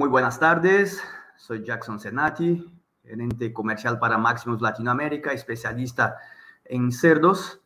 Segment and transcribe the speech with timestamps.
[0.00, 1.04] Muy buenas tardes,
[1.36, 6.16] soy Jackson Senati, gerente comercial para Maximus Latinoamérica, especialista
[6.64, 7.60] en cerdos.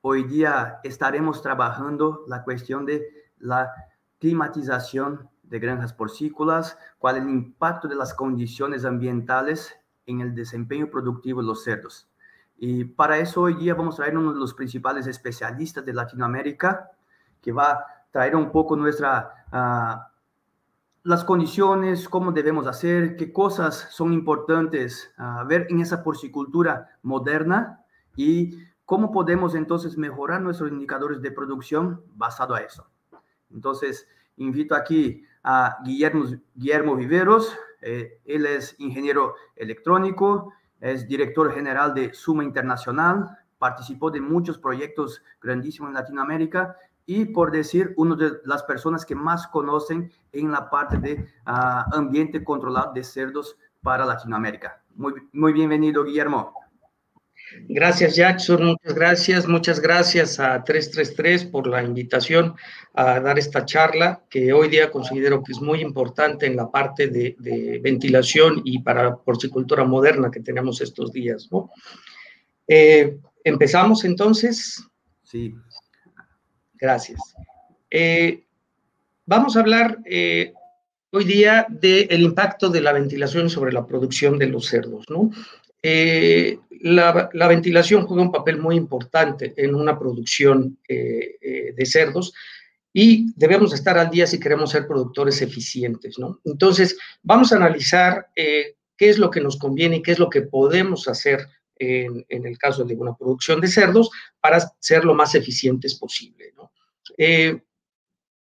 [0.00, 3.04] Hoy día estaremos trabajando la cuestión de
[3.38, 3.72] la
[4.20, 9.74] climatización de granjas porcícolas, cuál es el impacto de las condiciones ambientales
[10.06, 12.08] en el desempeño productivo de los cerdos.
[12.56, 16.92] Y para eso hoy día vamos a traer uno de los principales especialistas de Latinoamérica,
[17.40, 19.32] que va a traer un poco nuestra...
[19.52, 20.11] Uh,
[21.04, 27.84] las condiciones, cómo debemos hacer, qué cosas son importantes uh, ver en esa porcicultura moderna
[28.16, 32.86] y cómo podemos entonces mejorar nuestros indicadores de producción basado a eso.
[33.50, 34.06] Entonces,
[34.36, 42.14] invito aquí a Guillermo, Guillermo Viveros, eh, él es ingeniero electrónico, es director general de
[42.14, 48.62] Suma Internacional, participó de muchos proyectos grandísimos en Latinoamérica y por decir, una de las
[48.62, 51.14] personas que más conocen en la parte de
[51.46, 54.82] uh, ambiente controlado de cerdos para Latinoamérica.
[54.94, 56.54] Muy, muy bienvenido, Guillermo.
[57.68, 58.64] Gracias, Jackson.
[58.64, 59.48] Muchas gracias.
[59.48, 62.54] Muchas gracias a 333 por la invitación
[62.94, 67.08] a dar esta charla, que hoy día considero que es muy importante en la parte
[67.08, 71.48] de, de ventilación y para porcicultura moderna que tenemos estos días.
[71.50, 71.70] ¿no?
[72.66, 74.86] Eh, ¿Empezamos entonces?
[75.22, 75.54] Sí.
[76.82, 77.36] Gracias.
[77.88, 78.42] Eh,
[79.24, 80.52] vamos a hablar eh,
[81.12, 85.06] hoy día del impacto de la ventilación sobre la producción de los cerdos.
[85.80, 92.34] Eh, la, la, ventilación juega un papel muy importante en una producción de cerdos
[92.92, 96.16] y debemos estar al día si queremos ser productores eficientes.
[96.44, 100.42] Entonces, vamos a analizar qué es lo que nos conviene y qué es lo que
[100.42, 101.46] podemos hacer
[101.82, 104.10] en, el caso de una producción de cerdos
[104.40, 106.54] para ser lo más eficientes posible.
[107.16, 107.60] Eh,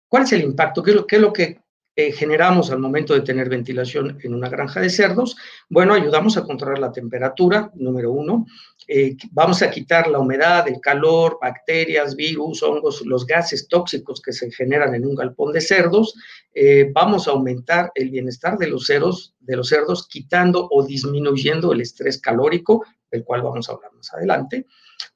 [0.09, 0.83] ¿Cuál es el impacto?
[0.83, 1.61] ¿Qué es lo, qué es lo que
[1.95, 5.37] eh, generamos al momento de tener ventilación en una granja de cerdos?
[5.69, 8.47] Bueno, ayudamos a controlar la temperatura, número uno.
[8.89, 14.33] Eh, vamos a quitar la humedad, el calor, bacterias, virus, hongos, los gases tóxicos que
[14.33, 16.15] se generan en un galpón de cerdos.
[16.55, 21.73] Eh, vamos a aumentar el bienestar de los, cerdos, de los cerdos, quitando o disminuyendo
[21.73, 24.67] el estrés calórico, del cual vamos a hablar más adelante.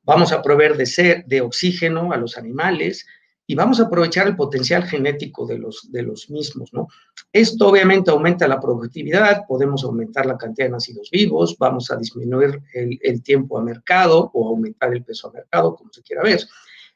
[0.02, 3.06] Vamos a proveer de, oxígeno a los animales,
[3.46, 6.88] y vamos a aprovechar el potencial genético de los, de los mismos, ¿no?
[7.32, 12.60] Esto obviamente aumenta la productividad, podemos aumentar la cantidad de nacidos vivos, vamos a disminuir
[12.72, 16.40] el, tiempo a mercado o aumentar el peso a mercado, como se quiera ver.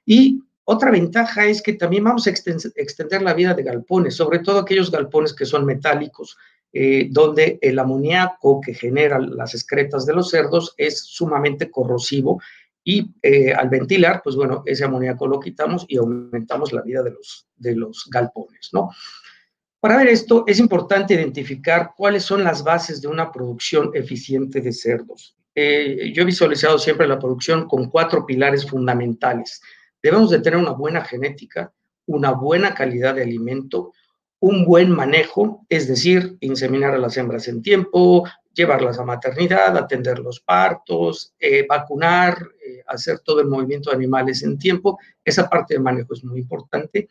[0.05, 4.59] Y otra ventaja es que también vamos a extender la vida de galpones, sobre todo
[4.59, 6.37] aquellos galpones que son metálicos,
[6.73, 12.41] eh, donde el amoníaco que genera las excretas de los cerdos es sumamente corrosivo
[12.85, 17.11] y eh, al ventilar, pues bueno, ese amoníaco lo quitamos y aumentamos la vida de
[17.11, 18.91] los, de los galpones, ¿no?
[19.81, 24.73] Para ver esto, es importante identificar cuáles son las bases de una producción eficiente de
[24.73, 25.37] cerdos.
[25.55, 29.63] Eh, yo he visualizado siempre la producción con cuatro pilares fundamentales.
[30.03, 31.73] Debemos de tener una buena genética,
[32.07, 33.93] una buena calidad de alimento,
[34.41, 40.19] un buen manejo, es decir, inseminar a las hembras en tiempo, llevarlas a maternidad, atender
[40.19, 44.99] los partos, eh, vacunar, eh, hacer todo el movimiento de animales en tiempo.
[45.25, 47.09] Esa parte de manejo es muy importante.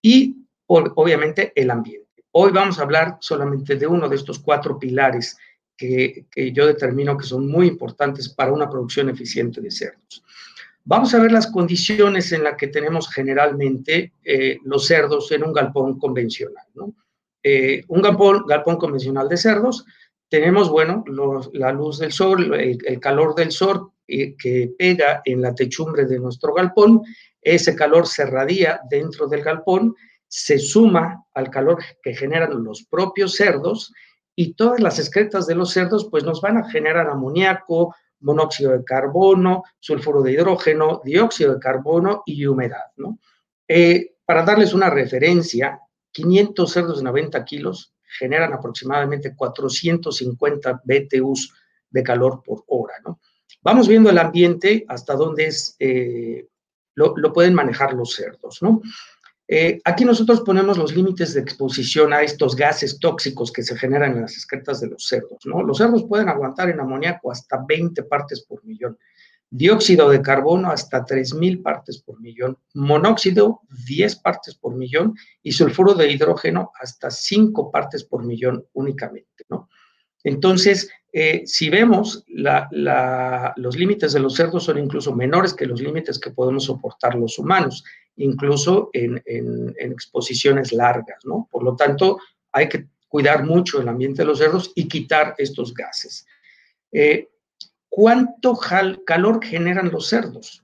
[0.00, 0.36] Y
[0.66, 2.24] obviamente el ambiente.
[2.32, 5.36] Hoy vamos a hablar solamente de uno de estos cuatro pilares
[5.76, 10.22] que, que yo determino que son muy importantes para una producción eficiente de cerdos.
[10.88, 15.52] Vamos a ver las condiciones en las que tenemos generalmente eh, los cerdos en un
[15.52, 16.64] galpón convencional.
[16.74, 16.94] ¿no?
[17.42, 19.84] Eh, un galpón, galpón convencional de cerdos
[20.28, 25.20] tenemos, bueno, los, la luz del sol, el, el calor del sol eh, que pega
[25.24, 27.02] en la techumbre de nuestro galpón,
[27.42, 29.94] ese calor se radia dentro del galpón,
[30.28, 33.92] se suma al calor que generan los propios cerdos
[34.34, 38.84] y todas las excretas de los cerdos pues nos van a generar amoníaco, monóxido de
[38.84, 42.92] carbono, sulfuro de hidrógeno, dióxido de carbono y humedad.
[42.96, 43.18] ¿no?
[43.66, 45.80] Eh, para darles una referencia,
[46.12, 51.52] 500 cerdos de 90 kilos generan aproximadamente 450 BTUs
[51.90, 52.94] de calor por hora.
[53.04, 53.20] ¿no?
[53.62, 56.46] Vamos viendo el ambiente hasta dónde es, eh,
[56.94, 58.62] lo, pueden manejar los cerdos.
[58.62, 58.80] ¿no?
[59.48, 64.14] Eh, aquí nosotros ponemos los límites de exposición a estos gases tóxicos que se generan
[64.16, 65.38] en las excretas de los cerdos.
[65.44, 65.62] ¿no?
[65.62, 68.98] Los cerdos pueden aguantar en amoníaco hasta 20 partes por millón,
[69.50, 75.94] dióxido de carbono hasta 3.000 partes por millón, monóxido 10 partes por millón y sulfuro
[75.94, 79.44] de hidrógeno hasta 5 partes por millón únicamente.
[80.24, 86.18] Entonces, eh, si vemos, los límites de los cerdos son incluso menores que los límites
[86.18, 87.84] que podemos soportar los humanos,
[88.16, 89.22] incluso en,
[89.78, 91.22] exposiciones largas.
[91.50, 92.18] Por lo tanto,
[92.50, 96.26] hay que cuidar mucho el ambiente de los cerdos y quitar estos gases.
[96.90, 97.28] Eh,
[97.88, 98.58] ¿Cuánto
[99.04, 100.62] calor generan los cerdos?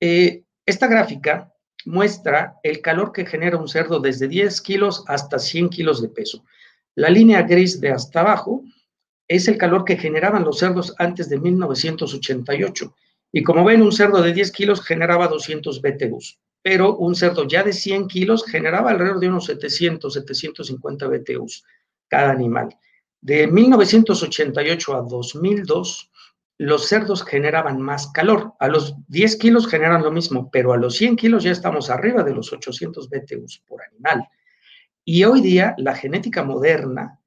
[0.00, 1.52] Eh, esta gráfica
[1.84, 6.44] muestra el calor que genera un cerdo desde 10 kilos hasta 100 kilos de peso.
[6.94, 8.62] La línea gris de hasta abajo
[9.28, 12.94] es el calor que generaban los cerdos antes de 1988.
[13.32, 17.62] Y como ven, un cerdo de 10 kilos generaba 200 BTUs, pero un cerdo ya
[17.62, 21.64] de 100 kilos generaba alrededor de unos 700, 750 BTUs
[22.08, 22.76] cada animal.
[23.20, 26.09] De 1988 a 2002,
[26.60, 28.52] los cerdos generaban más calor.
[28.58, 32.22] A los 10 kilos generan lo mismo, pero a los 100 kilos ya estamos arriba
[32.22, 34.28] de los 800 BTUs por animal.
[35.02, 37.18] Y hoy día la genética moderna,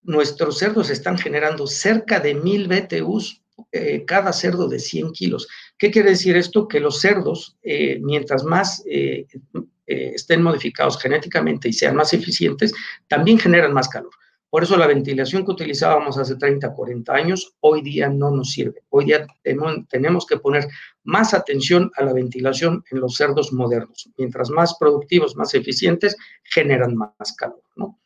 [0.00, 5.46] nuestros cerdos están generando cerca de 1000 BTUs eh, cada cerdo de 100 kilos.
[5.76, 6.66] ¿Qué quiere decir esto?
[6.66, 9.26] Que los cerdos, eh, mientras más eh,
[9.84, 12.72] estén modificados genéticamente y sean más eficientes,
[13.08, 14.12] también generan más calor.
[14.54, 18.84] Por eso la ventilación que utilizábamos hace 30, 40 años, hoy día no nos sirve.
[18.88, 20.68] Hoy día tenemos que poner
[21.02, 24.08] más atención a la ventilación en los cerdos modernos.
[24.16, 27.64] Mientras más productivos, más eficientes, generan más calor.
[27.74, 27.98] ¿no?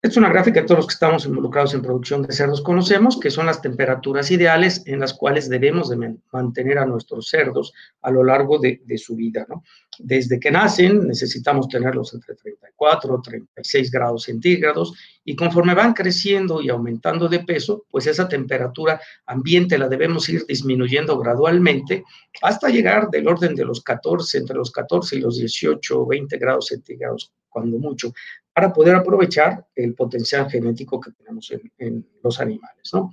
[0.00, 3.32] Es una gráfica que todos los que estamos involucrados en producción de cerdos conocemos, que
[3.32, 7.72] son las temperaturas ideales en las cuales debemos de mantener a nuestros cerdos
[8.02, 9.44] a lo largo de, su vida.
[9.48, 9.64] ¿no?
[9.98, 16.62] Desde que nacen necesitamos tenerlos entre 34 o 36 grados centígrados y conforme van creciendo
[16.62, 22.04] y aumentando de peso, pues esa temperatura ambiente la debemos ir disminuyendo gradualmente
[22.40, 26.38] hasta llegar del orden de los 14, entre los 14 y los 18 o 20
[26.38, 28.12] grados centígrados cuando mucho,
[28.58, 33.12] para poder aprovechar el potencial genético que tenemos en, los animales, ¿no?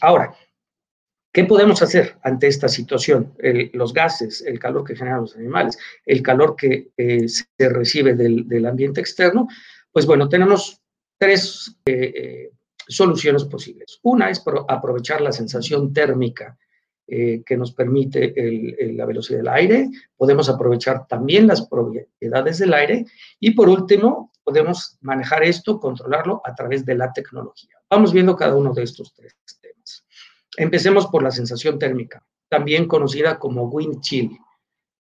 [0.00, 0.32] Ahora,
[1.32, 3.34] ¿qué podemos hacer ante esta situación?
[3.72, 5.76] los gases, el calor que generan los animales,
[6.06, 9.48] el calor que eh, se recibe del, ambiente externo,
[9.90, 10.80] pues bueno, tenemos
[11.18, 12.50] tres eh, eh,
[12.86, 13.98] soluciones posibles.
[14.04, 16.56] Una es aprovechar la sensación térmica
[17.06, 18.32] que nos permite
[18.94, 23.04] la velocidad del aire, podemos aprovechar también las propiedades del aire
[23.38, 27.76] y por último, podemos manejar esto, controlarlo a través de la tecnología.
[27.90, 30.04] Vamos viendo cada uno de estos tres temas.
[30.56, 34.30] Empecemos por la sensación térmica, también conocida como wind chill.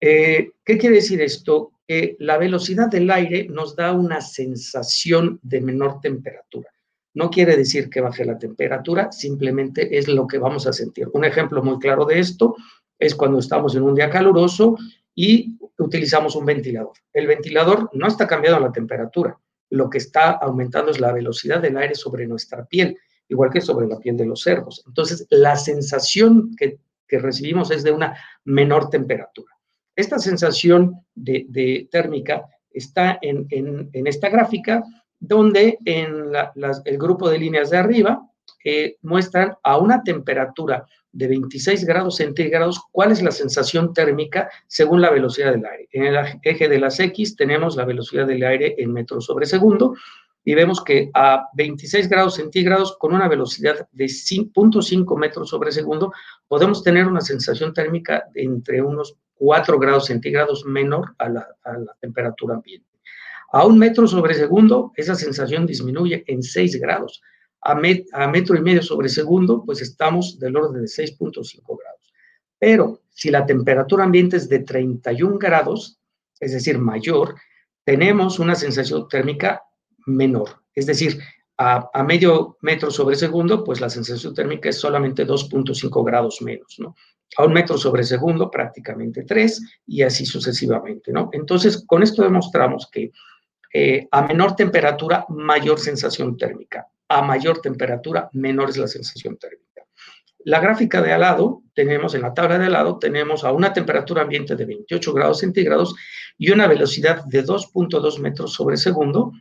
[0.01, 1.73] Eh, ¿Qué quiere decir esto?
[1.89, 6.71] Que la velocidad del aire nos da una sensación de menor temperatura.
[7.15, 11.09] No quiere decir que baje la temperatura, simplemente es lo que vamos a sentir.
[11.13, 12.55] Un ejemplo muy claro de esto
[12.99, 14.77] es cuando estamos en un día caluroso
[15.15, 16.93] y utilizamos un ventilador.
[17.13, 19.39] El ventilador no está cambiando la temperatura,
[19.71, 22.99] lo que está aumentando es la velocidad del aire sobre nuestra piel,
[23.29, 24.83] igual que sobre la piel de los cerdos.
[24.87, 26.79] Entonces, la sensación que,
[27.13, 29.53] recibimos es de una menor temperatura.
[29.97, 33.49] Esta sensación de, térmica está en,
[34.07, 34.85] esta gráfica,
[35.19, 36.31] donde en
[36.85, 38.30] el grupo de líneas de arriba
[38.65, 45.01] eh, muestran a una temperatura de 26 grados centígrados, ¿cuál es la sensación térmica según
[45.01, 45.89] la velocidad del aire?
[45.93, 49.95] En el eje de las X tenemos la velocidad del aire en metros sobre segundo
[50.45, 56.13] y vemos que a 26 grados centígrados con una velocidad de 0.5 metros sobre segundo
[56.49, 61.73] podemos tener una sensación térmica de entre unos 4 grados centígrados menor a la, a
[61.73, 62.87] la temperatura ambiente.
[63.53, 67.21] A un metro sobre segundo, esa sensación disminuye en 6 grados
[67.63, 72.13] a, metro y medio sobre segundo, pues estamos del orden de 6.5 grados.
[72.59, 76.01] Pero si la temperatura ambiente es de 31 grados,
[76.39, 77.35] es decir, mayor,
[77.85, 79.63] tenemos una sensación térmica
[80.07, 80.63] menor.
[80.75, 81.21] Es decir,
[81.59, 86.95] a, medio metro sobre segundo, pues la sensación térmica es solamente 2.5 grados menos, ¿no?
[87.37, 91.29] A un metro sobre segundo, prácticamente 3, y así sucesivamente, ¿no?
[91.33, 93.13] Entonces, con esto demostramos que
[93.73, 99.85] eh, a menor temperatura, mayor sensación térmica a mayor temperatura, menor es la sensación térmica.
[100.45, 103.73] La gráfica de al lado, tenemos en la tabla de al lado, tenemos a una
[103.73, 105.97] temperatura ambiente de 28 grados centígrados
[106.39, 109.33] y una velocidad de 2.2 metros sobre segundo,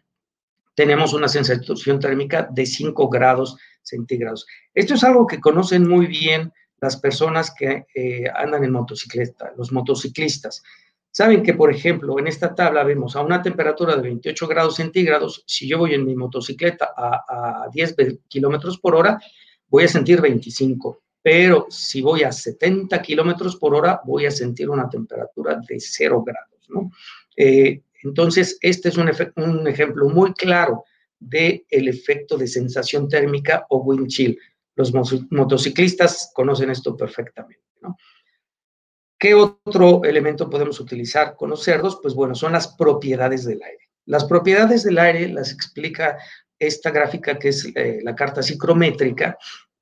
[0.74, 4.48] tenemos una sensación térmica de 5 grados centígrados.
[4.74, 9.72] Esto es algo que conocen muy bien las personas que eh, andan en motocicleta, los
[9.72, 10.64] motociclistas.
[11.12, 15.44] Saben que, por ejemplo, en esta tabla vemos a una temperatura de 28 grados centígrados,
[15.48, 17.96] si yo voy en mi motocicleta a, a 10
[18.28, 19.20] kilómetros por hora,
[19.68, 24.70] voy a sentir 25, pero si voy a 70 kilómetros por hora, voy a sentir
[24.70, 26.50] una temperatura de 0 grados.
[27.36, 30.84] Eh, entonces, este es un, ejemplo muy claro
[31.20, 34.40] del el efecto de sensación térmica o wind chill.
[34.76, 34.94] Los
[35.30, 37.64] motociclistas conocen esto perfectamente.
[39.20, 42.00] ¿Qué otro elemento podemos utilizar con los cerdos?
[42.02, 43.90] Pues bueno, son las propiedades del aire.
[44.06, 46.18] Las propiedades del aire las explica
[46.58, 49.38] esta gráfica que es eh, la carta psicrométrica,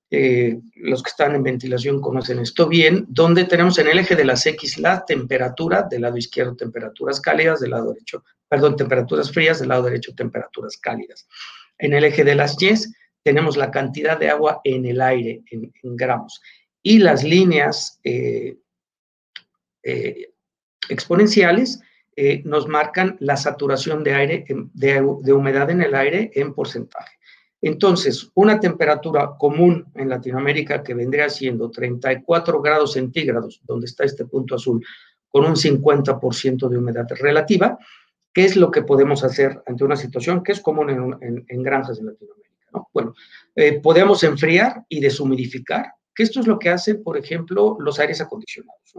[0.10, 4.26] eh, los que están en ventilación conocen esto bien, donde tenemos en el eje de
[4.26, 9.60] las X la temperatura, del lado izquierdo temperaturas cálidas, del lado derecho, perdón, temperaturas frías,
[9.60, 11.28] del lado derecho temperaturas cálidas.
[11.78, 12.74] En el eje de las Y
[13.22, 16.42] tenemos la cantidad de agua en el aire, en, gramos.
[16.82, 18.58] Y las líneas eh,
[19.88, 20.34] eh,
[20.90, 21.82] exponenciales
[22.46, 27.18] nos marcan la saturación de aire, de humedad en el aire en porcentaje.
[27.62, 34.26] Entonces, una temperatura común en Latinoamérica que vendría siendo 34 grados centígrados, donde está este
[34.26, 34.86] punto azul,
[35.28, 37.78] con un 50% de humedad relativa,
[38.32, 42.06] ¿qué es lo que podemos hacer ante una situación que es común en, granjas de
[42.06, 42.48] Latinoamérica?
[42.94, 43.16] Bueno,
[43.56, 48.22] eh, podemos enfriar y deshumidificar, que esto es lo que hacen, por ejemplo, los aires
[48.22, 48.94] acondicionados.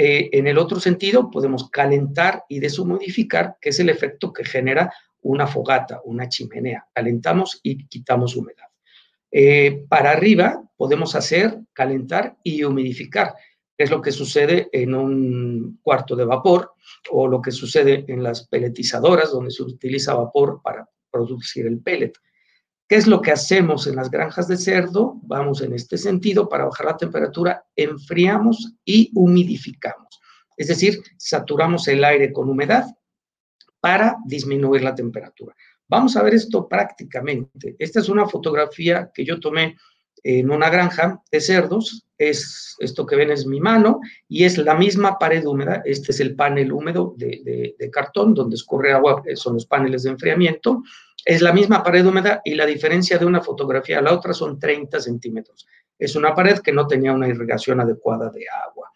[0.00, 4.92] Eh, en el otro sentido, podemos calentar y deshumidificar, que es el efecto que genera
[5.22, 6.86] una fogata, una chimenea.
[6.94, 8.68] Calentamos y quitamos humedad.
[9.32, 13.34] Eh, para arriba podemos hacer calentar y humidificar,
[13.76, 16.74] que es lo que sucede en un cuarto de vapor
[17.10, 22.12] o lo que sucede en las peletizadoras, donde se utiliza vapor para producir el pellet.
[22.88, 25.20] ¿Qué es lo que hacemos en las granjas de cerdo?
[25.22, 30.20] Vamos en este sentido, para bajar la temperatura, enfriamos y humidificamos.
[30.56, 32.86] Es decir, saturamos el aire con humedad
[33.80, 35.54] para disminuir la temperatura.
[35.86, 37.76] Vamos a ver esto prácticamente.
[37.78, 39.76] Esta es una fotografía que yo tomé
[40.22, 42.06] en una granja de cerdos.
[42.16, 45.82] Es esto que ven es mi mano y es la misma pared húmeda.
[45.84, 50.82] Este es el panel húmedo de, cartón donde escurre agua, son los paneles de enfriamiento.
[51.28, 54.58] Es la misma pared húmeda y la diferencia de una fotografía a la otra son
[54.58, 55.66] 30 centímetros.
[55.98, 58.90] Es una pared que no tenía una irrigación adecuada de agua.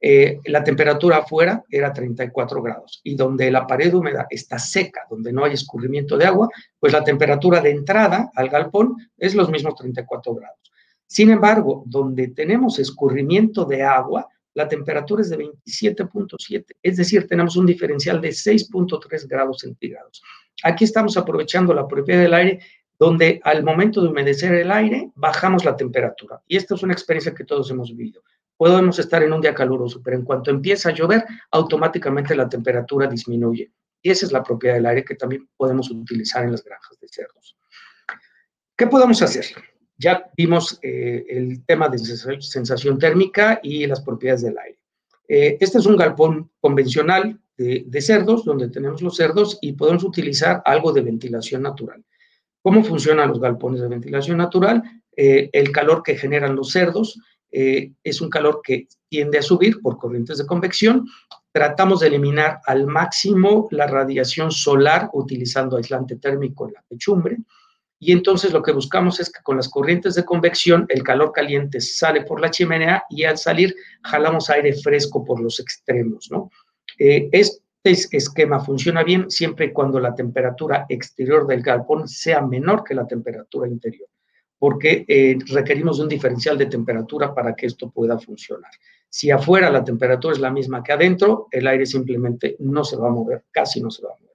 [0.00, 5.32] Eh, la temperatura afuera era 34 grados y donde la pared húmeda está seca, donde
[5.32, 6.48] no hay escurrimiento de agua,
[6.78, 10.72] pues la temperatura de entrada al galpón es los mismos 34 grados.
[11.04, 17.56] Sin embargo, donde tenemos escurrimiento de agua, la temperatura es de 27.7, es decir, tenemos
[17.56, 20.22] un diferencial de 6.3 grados centígrados.
[20.62, 22.60] Aquí estamos aprovechando la propiedad del aire
[22.98, 26.40] donde al momento de humedecer el aire bajamos la temperatura.
[26.46, 28.22] Y esta es una experiencia que todos hemos vivido
[28.62, 33.08] podemos estar en un día caluroso, pero en cuanto empieza a llover, automáticamente la temperatura
[33.08, 33.72] disminuye.
[34.00, 37.08] Y esa es la propiedad del aire que también podemos utilizar en las granjas de
[37.08, 37.56] cerdos.
[38.76, 39.46] ¿Qué podemos hacer?
[39.98, 44.78] Ya vimos eh, el tema de sensación térmica y las propiedades del aire.
[45.34, 50.60] Eh, este es un galpón convencional de, cerdos, donde tenemos los cerdos y podemos utilizar
[50.66, 52.04] algo de ventilación natural.
[52.60, 54.82] ¿Cómo funcionan los galpones de ventilación natural?
[55.16, 57.18] Eh, el calor que generan los cerdos
[57.50, 61.06] eh, es un calor que tiende a subir por corrientes de convección.
[61.50, 67.38] Tratamos de eliminar al máximo la radiación solar utilizando aislante térmico en la techumbre.
[68.04, 71.80] Y entonces lo que buscamos es que con las corrientes de convección el calor caliente
[71.80, 76.50] sale por la chimenea y al salir jalamos aire fresco por los extremos, ¿no?
[76.98, 82.82] Eh, este esquema funciona bien siempre y cuando la temperatura exterior del galpón sea menor
[82.82, 84.08] que la temperatura interior
[84.58, 88.70] porque eh, requerimos un diferencial de temperatura para que esto pueda funcionar.
[89.08, 93.08] Si afuera la temperatura es la misma que adentro, el aire simplemente no se va
[93.08, 94.31] a mover, casi no se va a mover.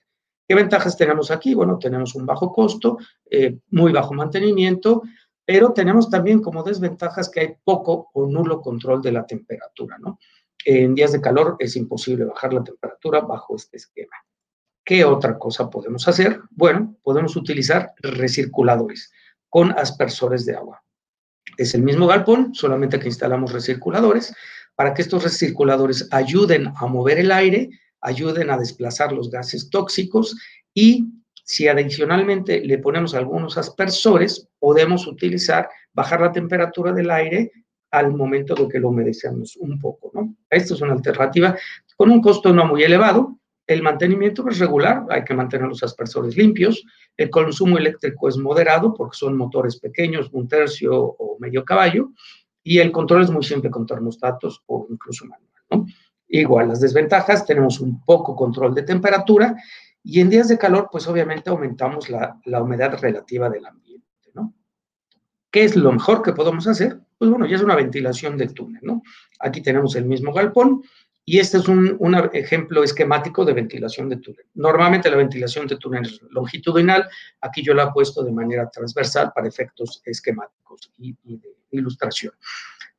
[0.47, 1.53] ¿Qué ventajas tenemos aquí?
[1.53, 2.97] Bueno, tenemos un bajo costo,
[3.29, 5.03] eh, muy bajo mantenimiento,
[5.43, 10.19] pero tenemos también como desventajas que hay poco o nulo control de la temperatura, ¿no?
[10.65, 14.15] En días de calor es imposible bajar la temperatura bajo este esquema.
[14.83, 16.41] ¿Qué otra cosa podemos hacer?
[16.51, 19.11] Bueno, podemos utilizar recirculadores
[19.49, 20.81] con aspersores de agua.
[21.57, 24.33] Es el mismo galpón, solamente que instalamos recirculadores
[24.75, 27.69] para que estos recirculadores ayuden a mover el aire,
[28.01, 30.35] ayuden a desplazar los gases tóxicos
[30.73, 31.05] y
[31.43, 37.51] si adicionalmente le ponemos algunos aspersores, podemos utilizar, bajar la temperatura del aire
[37.91, 40.35] al momento de que lo humedecemos un poco, ¿no?
[40.49, 41.55] Esta es una alternativa
[41.95, 43.37] con un costo no muy elevado,
[43.67, 46.85] el mantenimiento es regular, hay que mantener los aspersores limpios.
[47.17, 52.11] El consumo eléctrico es moderado porque son motores pequeños, un tercio o medio caballo.
[52.63, 55.93] Y el control es muy simple con termostatos o incluso manual.
[56.29, 59.55] Igual, las desventajas, tenemos un poco control de temperatura
[60.03, 64.05] y en días de calor, pues obviamente aumentamos la, la humedad relativa del ambiente.
[64.33, 64.53] ¿no?
[65.51, 66.99] ¿Qué es lo mejor que podemos hacer?
[67.17, 68.81] Pues bueno, ya es una ventilación del túnel.
[68.83, 69.03] ¿no?
[69.39, 70.83] Aquí tenemos el mismo galpón
[71.29, 71.99] y este es un,
[72.31, 74.45] ejemplo esquemático de ventilación de túnel.
[74.53, 77.05] Normalmente la ventilación de túnel es longitudinal,
[77.41, 82.33] aquí yo la he puesto de manera transversal para efectos esquemáticos y, de, ilustración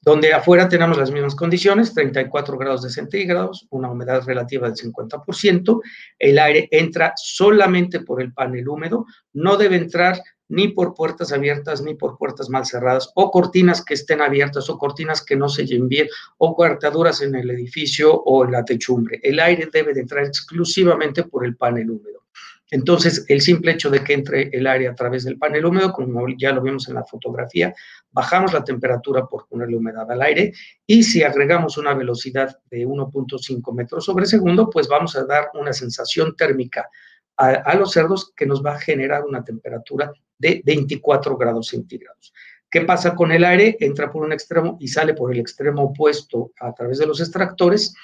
[0.00, 5.80] donde afuera tenemos las mismas condiciones, 34 grados de centígrados, una humedad relativa del 50%,
[6.18, 11.82] el aire entra solamente por el panel húmedo, no debe entrar ni por puertas abiertas
[11.82, 15.66] ni por puertas mal cerradas, o cortinas que estén abiertas, o cortinas que no se
[15.66, 19.20] sellen bien, o cortaduras en el edificio o en la techumbre.
[19.22, 22.24] El aire debe de entrar exclusivamente por el panel húmedo.
[22.70, 26.26] Entonces, el simple hecho de que entre el aire a través del panel húmedo, como
[26.36, 27.74] ya lo vimos en la fotografía,
[28.10, 30.52] bajamos la temperatura por ponerle humedad al aire
[30.86, 35.72] y si agregamos una velocidad de 1.5 metros sobre segundo, pues vamos a dar una
[35.72, 36.88] sensación térmica
[37.36, 42.32] a, a, los cerdos que nos va a generar una temperatura de 24 grados centígrados.
[42.70, 43.78] ¿Qué pasa con el aire?
[43.80, 47.94] Entra por un extremo y sale por el extremo opuesto a través de los extractores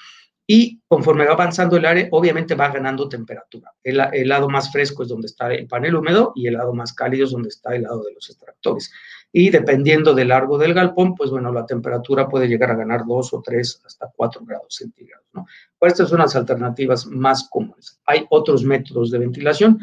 [0.47, 3.71] y conforme va avanzando el aire, obviamente va ganando temperatura.
[3.83, 7.25] El, lado más fresco es donde está el panel húmedo y el lado más cálido
[7.25, 8.91] es donde está el lado de los extractores.
[9.31, 13.33] Y dependiendo del largo del galpón, pues bueno, la temperatura puede llegar a ganar 2
[13.33, 15.25] o 3 hasta 4 grados centígrados.
[15.33, 15.47] ¿no?
[15.79, 17.99] Pues estas son las alternativas más comunes.
[18.05, 19.79] Hay otros métodos de ventilación,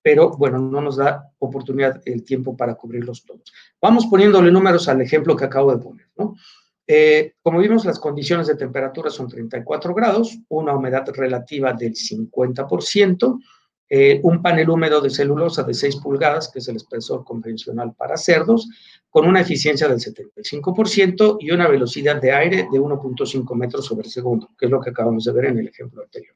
[0.00, 3.52] pero bueno, no nos da oportunidad el tiempo para cubrirlos todos.
[3.82, 6.06] Vamos poniéndole números al ejemplo que acabo de poner.
[6.16, 6.36] ¿no?
[6.90, 13.38] Eh, como vimos, las condiciones de temperatura son 34 grados, una humedad relativa del 50%,
[13.90, 18.16] eh, un panel húmedo de celulosa de 6 pulgadas, que es el espesor convencional para
[18.16, 18.70] cerdos,
[19.10, 24.48] con una eficiencia del 75% y una velocidad de aire de 1.5 metros sobre segundo,
[24.58, 26.34] que es lo que acabamos de ver en el ejemplo anterior.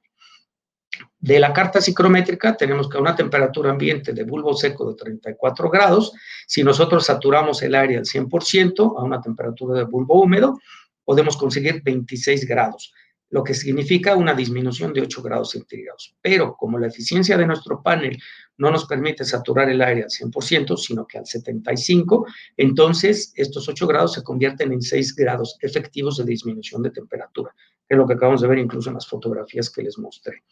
[1.22, 5.70] De la carta psicométrica tenemos que a una temperatura ambiente de bulbo seco de 34
[5.70, 6.12] grados,
[6.48, 10.58] si nosotros saturamos el aire al 100% a una temperatura de bulbo húmedo,
[11.04, 12.92] podemos conseguir 26 grados,
[13.32, 16.14] lo que significa una disminución de 8 grados centígrados.
[16.20, 18.18] Pero como la eficiencia de nuestro panel
[18.58, 22.26] no nos permite saturar el aire al 100%, sino que al 75%,
[22.58, 27.54] entonces estos 8 grados se convierten en 6 grados efectivos de disminución de temperatura,
[27.88, 30.42] es lo que acabamos de ver incluso en las fotografías que les mostré.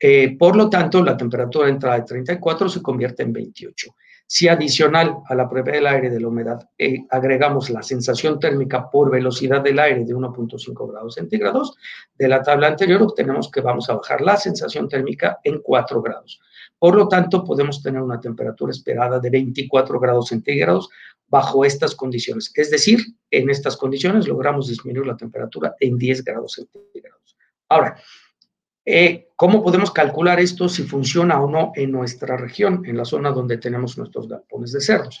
[0.00, 3.94] Eh, por lo tanto, la temperatura de entrada de 34 se convierte en 28.
[4.34, 8.90] Si adicional a la prueba del aire de la humedad eh, agregamos la sensación térmica
[8.90, 11.76] por velocidad del aire de 1.5 grados centígrados,
[12.16, 16.40] de la tabla anterior obtenemos que vamos a bajar la sensación térmica en 4 grados.
[16.78, 20.88] Por lo tanto, podemos tener una temperatura esperada de 24 grados centígrados
[21.28, 22.50] bajo estas condiciones.
[22.54, 27.36] Es decir, en estas condiciones logramos disminuir la temperatura en 10 grados centígrados.
[27.68, 27.96] Ahora,
[28.84, 33.30] eh, ¿Cómo podemos calcular esto si funciona o no en nuestra región, en la zona
[33.30, 35.20] donde tenemos nuestros galpones de cerdos?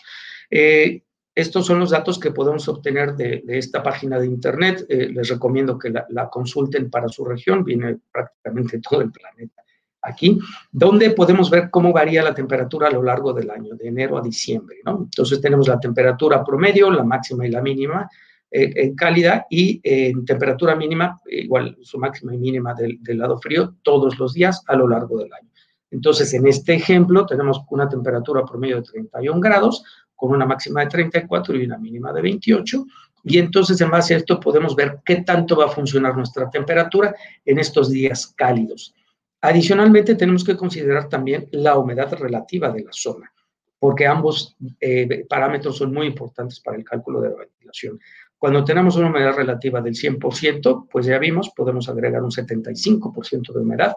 [0.50, 1.02] Eh,
[1.34, 4.84] estos son los datos que podemos obtener de, esta página de Internet.
[4.88, 7.64] Eh, les recomiendo que la, consulten para su región.
[7.64, 9.62] Viene prácticamente todo el planeta
[10.02, 10.38] aquí,
[10.70, 14.22] donde podemos ver cómo varía la temperatura a lo largo del año, de enero a
[14.22, 14.78] diciembre.
[14.84, 15.02] ¿no?
[15.04, 18.10] Entonces tenemos la temperatura promedio, la máxima y la mínima,
[18.52, 24.18] en cálida y en temperatura mínima, igual su máxima y mínima del, lado frío, todos
[24.18, 25.48] los días a lo largo del año.
[25.90, 29.84] Entonces, en este ejemplo tenemos una temperatura promedio de 31 grados,
[30.14, 32.86] con una máxima de 34 y una mínima de 28.
[33.24, 37.14] Y entonces, en base a esto, podemos ver qué tanto va a funcionar nuestra temperatura
[37.44, 38.94] en estos días cálidos.
[39.40, 43.32] Adicionalmente, tenemos que considerar también la humedad relativa de la zona,
[43.78, 47.98] porque ambos eh, parámetros son muy importantes para el cálculo de la ventilación.
[48.42, 53.60] Cuando tenemos una humedad relativa del 100%, pues ya vimos, podemos agregar un 75% de
[53.60, 53.94] humedad,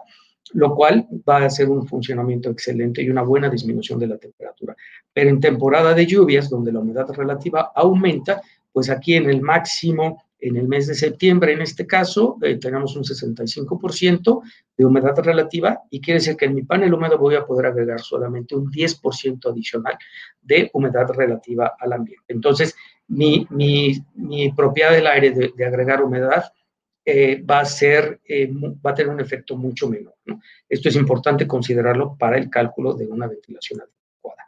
[0.52, 4.76] lo cual va a ser un funcionamiento excelente y una buena disminución de la temperatura.
[5.12, 10.22] Pero en temporada de lluvias, donde la humedad relativa aumenta, pues aquí en el máximo,
[10.38, 14.42] en el mes de septiembre, en este caso, eh, tenemos un 65%
[14.76, 17.98] de humedad relativa y quiere decir que en mi panel húmedo voy a poder agregar
[17.98, 19.98] solamente un 10% adicional
[20.40, 22.26] de humedad relativa al ambiente.
[22.28, 22.76] Entonces,
[23.08, 26.44] mi, mi, propiedad del aire de, agregar humedad
[27.04, 30.14] eh, va, a ser, eh, va a tener un efecto mucho menor.
[30.68, 34.42] Esto es importante considerarlo para el cálculo de una ventilación adecuada.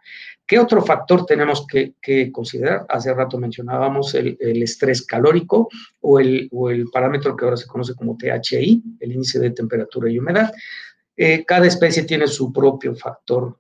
[0.45, 2.87] ¿Qué otro factor tenemos que, considerar?
[2.89, 5.69] Hace rato mencionábamos el, estrés calórico
[6.01, 6.49] o el,
[6.93, 10.51] parámetro que ahora se conoce como THI, el índice de temperatura y humedad.
[11.17, 13.59] Eh, cada especie tiene su propio factor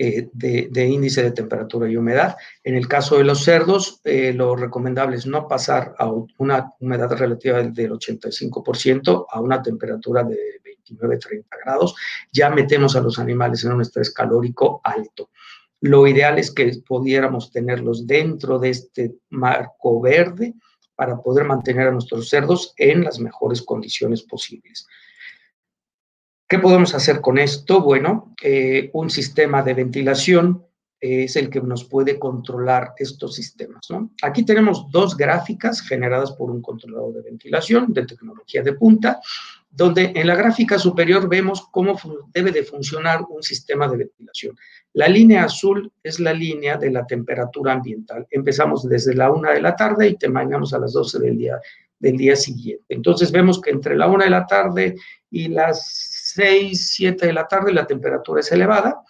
[0.00, 2.36] eh, de, índice de temperatura y humedad.
[2.62, 6.08] En el caso de los cerdos, eh, lo recomendable es no pasar a
[6.38, 10.38] una humedad relativa del 85% a una temperatura de
[10.88, 11.96] 29-30 grados.
[12.32, 15.30] Ya metemos a los animales en un estrés calórico alto.
[15.80, 20.54] Lo ideal es que pudiéramos tenerlos dentro de este marco verde
[20.94, 24.86] para poder mantener a nuestros cerdos en las mejores condiciones posibles.
[26.48, 27.82] ¿Qué podemos hacer con esto?
[27.82, 30.64] Bueno, eh, un sistema de ventilación
[30.98, 33.86] es el que nos puede controlar estos sistemas.
[34.22, 39.20] Aquí tenemos dos gráficas generadas por un controlador de ventilación de tecnología de punta,
[39.70, 41.96] donde en la gráfica superior vemos cómo
[42.32, 44.56] debe de funcionar un sistema de ventilación.
[44.94, 48.26] La línea azul es la línea de la temperatura ambiental.
[48.30, 51.60] Empezamos desde la una de la tarde y terminamos a las 12 del día,
[51.98, 52.86] del día siguiente.
[52.88, 54.96] Entonces vemos que entre la una de la tarde
[55.30, 59.02] y las 6, 7 de la tarde la temperatura es elevada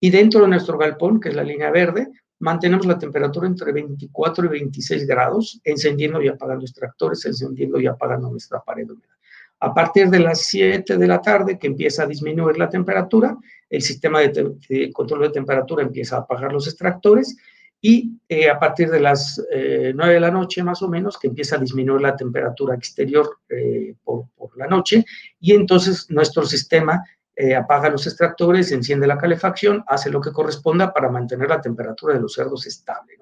[0.00, 2.08] y dentro de nuestro galpón, que es la línea verde,
[2.38, 8.30] mantenemos la temperatura entre 24 y 26 grados, encendiendo y apagando extractores, encendiendo y apagando
[8.30, 9.16] nuestra pared húmeda.
[9.60, 13.36] A partir de las 7 de la tarde, que empieza a disminuir la temperatura,
[13.70, 17.36] el sistema de, control de temperatura empieza a apagar los extractores
[17.80, 21.28] y eh, a partir de las 9 eh, de la noche más o menos, que
[21.28, 25.04] empieza a disminuir la temperatura exterior eh, por, por, la noche,
[25.38, 27.02] y entonces nuestro sistema
[27.38, 32.14] eh, apaga los extractores, enciende la calefacción, hace lo que corresponda para mantener la temperatura
[32.14, 33.12] de los cerdos estable.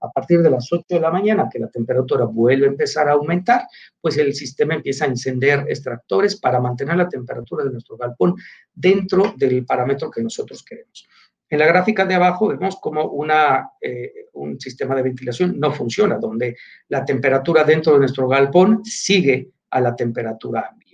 [0.00, 3.12] A partir de las 8 de la mañana, que la temperatura vuelve a empezar a
[3.12, 3.68] aumentar,
[4.00, 8.34] pues el sistema empieza a encender extractores para mantener la temperatura de nuestro galpón
[8.74, 11.06] dentro del parámetro que nosotros queremos.
[11.50, 16.16] En la gráfica de abajo vemos como una, eh, un sistema de ventilación no funciona,
[16.16, 16.56] donde
[16.88, 20.90] la temperatura dentro de nuestro galpón sigue a la temperatura ambiente.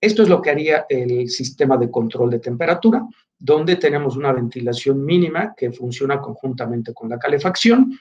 [0.00, 3.04] Esto es lo que haría el sistema de control de temperatura,
[3.36, 7.98] donde tenemos una ventilación mínima que funciona conjuntamente con la calefacción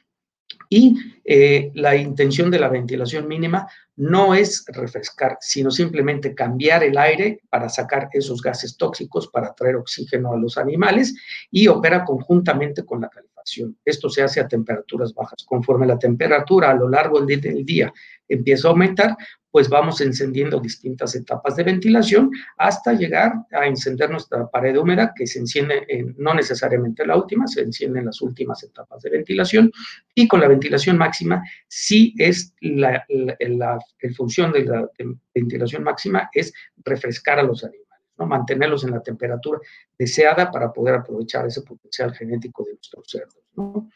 [0.70, 6.98] y eh, la intención de la ventilación mínima no es refrescar, sino simplemente cambiar el
[6.98, 11.16] aire para sacar esos gases tóxicos, para traer oxígeno a los animales
[11.50, 13.78] y opera conjuntamente con la calefacción.
[13.84, 15.44] Esto se hace a temperaturas bajas.
[15.46, 17.92] Conforme la temperatura a lo largo del día
[18.28, 19.18] empieza a aumentar,
[19.58, 25.26] pues vamos encendiendo distintas etapas de ventilación hasta llegar a encender nuestra pared húmeda, que
[25.26, 29.72] se enciende en, no necesariamente la última, se enciende en las últimas etapas de ventilación,
[30.14, 33.80] y con la ventilación máxima, sí es la, la,
[34.16, 34.88] función de la
[35.34, 36.54] ventilación máxima es
[36.86, 37.88] refrescar a los animales.
[38.20, 38.28] ¿no?
[38.28, 39.60] mantenerlos en la temperatura
[39.98, 43.44] deseada para poder aprovechar ese potencial genético de nuestros cerdos.
[43.56, 43.90] ¿no?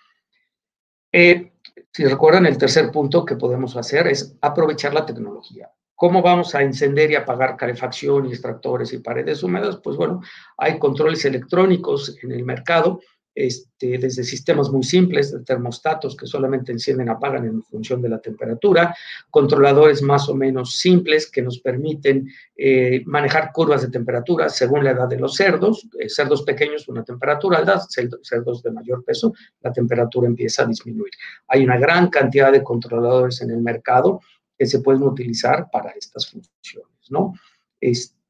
[1.11, 1.51] Eh,
[1.91, 5.69] si recuerdan, el tercer punto que podemos hacer es aprovechar la tecnología.
[5.95, 9.79] ¿Cómo vamos a encender y apagar calefacción y extractores y paredes húmedas?
[9.83, 10.21] Pues bueno,
[10.57, 13.01] hay controles electrónicos en el mercado
[13.33, 18.19] este, desde sistemas muy simples de termostatos que solamente encienden apagan en función de la
[18.19, 18.95] temperatura,
[19.29, 24.91] controladores más o menos simples que nos permiten eh, manejar curvas de temperatura según la
[24.91, 27.79] edad de los cerdos, eh, cerdos pequeños una temperatura alta,
[28.21, 31.11] cerdos de mayor peso, la temperatura empieza a disminuir.
[31.47, 34.21] Hay una gran cantidad de controladores en el mercado
[34.57, 37.33] que se pueden utilizar para estas funciones, ¿no?
[37.79, 38.20] Este,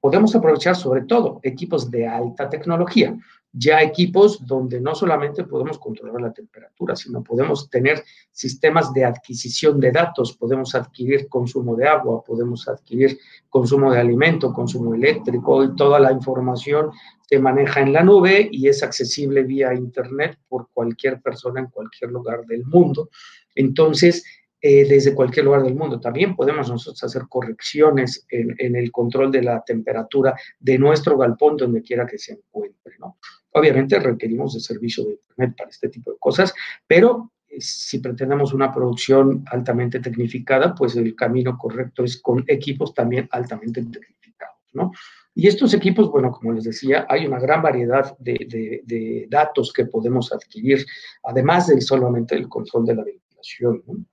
[0.00, 3.16] podemos aprovechar sobre todo equipos de alta tecnología
[3.52, 9.80] ya equipos donde no solamente podemos controlar la temperatura, sino podemos tener sistemas de adquisición
[9.80, 15.74] de datos, podemos adquirir consumo de agua, podemos adquirir consumo de alimento, consumo eléctrico y
[15.74, 16.90] toda la información
[17.28, 22.10] se maneja en la nube y es accesible vía Internet por cualquier persona en cualquier
[22.10, 23.10] lugar del mundo.
[23.54, 24.24] Entonces,
[24.62, 25.98] eh, desde cualquier lugar del mundo.
[26.00, 31.56] También podemos nosotros hacer correcciones en, en, el control de la temperatura de nuestro galpón
[31.56, 33.18] donde quiera que se encuentre, ¿no?
[33.52, 36.54] Obviamente requerimos de servicio de Internet para este tipo de cosas,
[36.86, 42.94] pero eh, si pretendemos una producción altamente tecnificada, pues el camino correcto es con equipos
[42.94, 44.92] también altamente tecnificados, ¿no?
[45.34, 49.86] Y estos equipos, bueno, como les decía, hay una gran variedad de, de, datos que
[49.86, 50.84] podemos adquirir,
[51.22, 53.04] además de solamente el control de la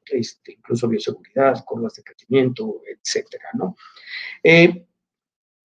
[0.06, 3.76] este, incluso bioseguridad, curvas de crecimiento, etcétera, ¿no?
[4.44, 4.86] Eh,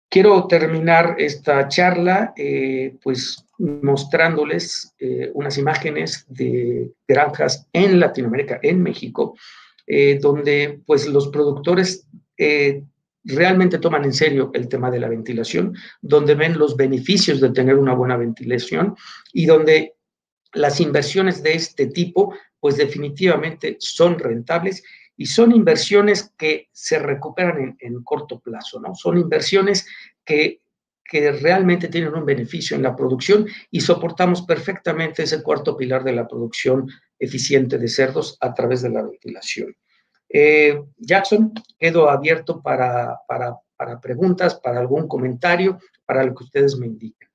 [0.09, 8.83] quiero terminar esta charla, eh, pues mostrándoles eh, unas imágenes de granjas en Latinoamérica, en
[8.83, 9.37] México,
[10.21, 12.09] donde pues los productores
[13.25, 17.77] realmente toman en serio el tema de la ventilación, donde ven los beneficios de tener
[17.77, 18.97] una buena ventilación
[19.33, 19.95] y donde
[20.55, 24.83] las inversiones de este tipo pues definitivamente son rentables
[25.19, 28.95] y son inversiones que se recuperan en, corto plazo, ¿no?
[28.95, 29.87] Son inversiones
[30.25, 30.63] que
[31.05, 36.13] que realmente tienen un beneficio en la producción y soportamos perfectamente ese cuarto pilar de
[36.13, 39.77] la producción eficiente de cerdos a través de la ventilación.
[40.31, 46.79] Eh, Jackson, quedo abierto para, para, para, preguntas, para algún comentario, para lo que ustedes
[46.79, 47.29] me indiquen.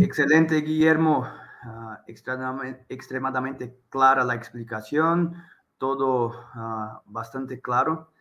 [0.00, 1.45] Excelente, Guillermo.
[1.66, 5.34] Uh, extremadamente, clara la explicación,
[5.78, 8.12] todo uh, bastante claro.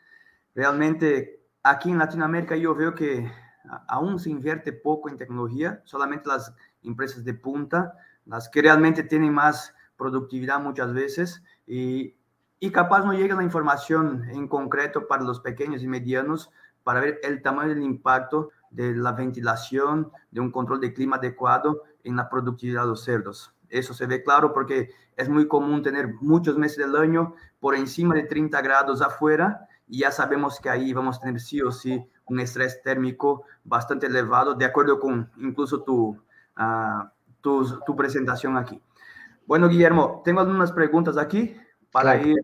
[0.56, 3.32] Realmente, aquí en Latinoamérica yo veo que
[3.88, 7.94] aún se invierte poco en tecnología, solamente las empresas de punta,
[8.26, 12.16] las que realmente tienen más productividad muchas veces y,
[12.60, 16.50] y capaz no llega la información en concreto para los pequeños y medianos
[16.84, 21.84] para ver el tamaño del impacto de la ventilación, de un control de clima adecuado
[22.06, 23.54] en la productividad de los cerdos.
[23.70, 28.16] Eso se ve claro porque es muy común tener muchos meses del año por encima
[28.16, 32.10] de 30 grados afuera y ya sabemos que ahí vamos a tener sí o sí
[32.26, 36.10] un estrés térmico bastante elevado, de acuerdo con incluso tu,
[36.58, 37.10] uh,
[37.42, 38.82] tu, tu, presentación aquí.
[39.46, 41.56] Bueno, Guillermo, tengo algunas preguntas aquí
[41.92, 42.38] para ir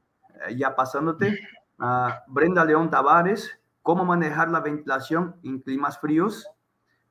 [0.48, 1.40] eh, ya pasándote.
[1.80, 6.48] Uh, Brenda León Tavares, ¿cómo manejar la ventilación en climas fríos?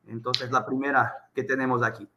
[0.07, 2.09] Entonces, la primera que tenemos aquí.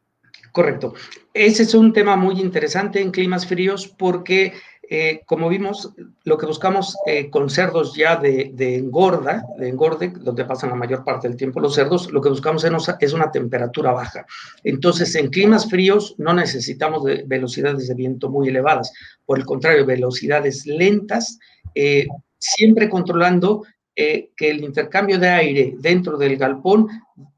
[0.54, 0.94] Correcto.
[1.32, 4.52] Ese es un tema muy interesante en climas fríos porque,
[4.88, 10.44] eh, como vimos, lo que buscamos eh, con cerdos ya de, engorda, de engorde, donde
[10.44, 12.64] pasan la mayor parte del tiempo los cerdos, lo que buscamos
[13.00, 14.26] es una temperatura baja.
[14.62, 18.92] Entonces, en climas fríos no necesitamos de velocidades de viento muy elevadas.
[19.26, 21.40] Por el contrario, velocidades lentas,
[21.74, 22.06] eh,
[22.38, 23.64] siempre controlando
[23.96, 26.88] eh, que el intercambio de aire dentro del galpón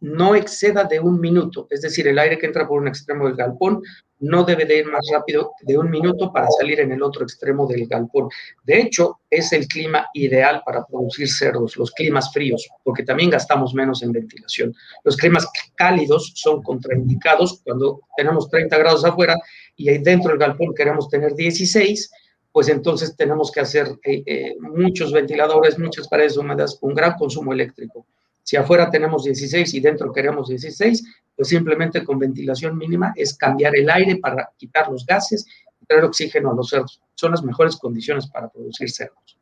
[0.00, 3.36] no exceda de un minuto, es decir, el aire que entra por un extremo del
[3.36, 3.82] galpón
[4.20, 7.66] no debe de ir más rápido de un minuto para salir en el otro extremo
[7.66, 8.28] del galpón.
[8.64, 13.74] De hecho, es el clima ideal para producir cerdos, los climas fríos, porque también gastamos
[13.74, 14.74] menos en ventilación.
[15.04, 19.36] Los climas cálidos son contraindicados cuando tenemos 30 grados afuera
[19.76, 22.10] y ahí dentro del galpón queremos tener 16
[22.56, 27.52] pues entonces tenemos que hacer eh, eh, muchos ventiladores, muchas paredes húmedas, un gran consumo
[27.52, 28.06] eléctrico.
[28.42, 31.04] Si afuera tenemos 16 y dentro queremos 16,
[31.36, 35.44] pues simplemente con ventilación mínima es cambiar el aire para quitar los gases
[35.78, 37.02] y traer oxígeno a los cerdos.
[37.14, 39.38] Son las mejores condiciones para producir cerdos.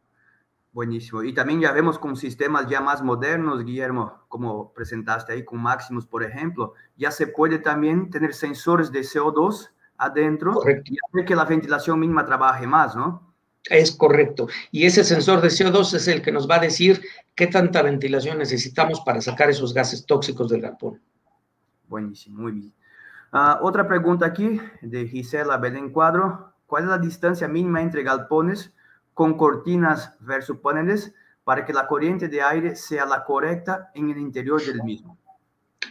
[0.72, 1.22] Buenísimo.
[1.22, 6.04] Y también ya vemos con sistemas ya más modernos, Guillermo, como presentaste ahí con Maximus,
[6.04, 10.92] por ejemplo, ya se puede también tener sensores de CO2 adentro correcto.
[10.92, 13.34] y hacer que la ventilación mínima trabaje más, ¿no?
[13.70, 14.48] Es correcto.
[14.70, 17.02] Y ese sensor de CO2 es el que nos va a decir
[17.34, 21.00] qué tanta ventilación necesitamos para sacar esos gases tóxicos del galpón.
[21.88, 22.74] Buenísimo, muy bien.
[23.32, 26.52] Uh, otra pregunta aquí de Gisela Belén Cuadro.
[26.66, 28.72] ¿Cuál es la distancia mínima entre galpones
[29.14, 34.18] con cortinas versus paneles para que la corriente de aire sea la correcta en el
[34.18, 35.18] interior del mismo?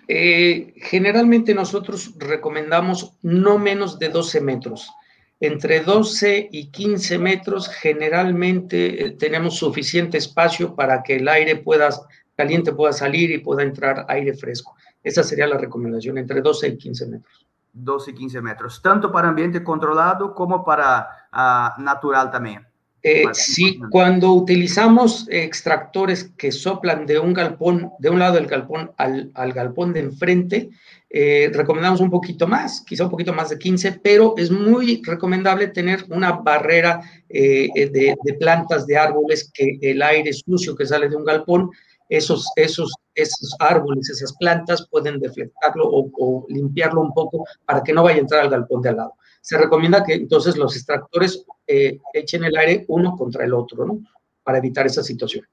[0.08, 4.92] Eh, generalmente nosotros recomendamos no menos de 12 metros.
[5.40, 11.90] Entre 12 y 15 metros generalmente eh, tenemos suficiente espacio para que el aire pueda,
[12.36, 14.76] caliente pueda salir y pueda entrar aire fresco.
[15.04, 17.46] Esa sería la recomendación, entre 12 y 15 metros.
[17.74, 22.66] 12 y 15 metros, tanto para ambiente controlado como para uh, natural también.
[23.06, 28.92] Eh, sí, cuando utilizamos extractores que soplan de un galpón, de un lado del galpón
[28.96, 30.70] al, al galpón de enfrente,
[31.10, 35.68] eh, recomendamos un poquito más, quizá un poquito más de 15, pero es muy recomendable
[35.68, 41.10] tener una barrera eh, de, de, plantas, de árboles, que el aire sucio que sale
[41.10, 41.72] de un galpón,
[42.08, 47.92] esos, esos, esos árboles, esas plantas pueden deflectarlo o, o limpiarlo un poco para que
[47.92, 51.46] no vaya a entrar al galpón de al lado se recomienda que entonces los extractores
[51.68, 54.00] eh, echen el aire uno contra el otro, ¿no?
[54.42, 55.46] Para evitar esa situación.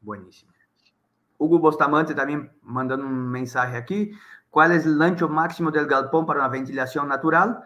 [0.00, 0.52] Buenísimo.
[1.36, 4.12] Hugo Bustamante también mandando un mensaje aquí.
[4.50, 7.58] ¿Cuál es el ancho máximo del galpón para una ventilación natural?